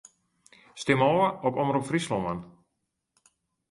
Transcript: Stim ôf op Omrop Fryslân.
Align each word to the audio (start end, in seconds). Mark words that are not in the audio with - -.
Stim 0.83 1.03
ôf 1.09 1.45
op 1.51 1.61
Omrop 1.63 1.87
Fryslân. 1.93 2.39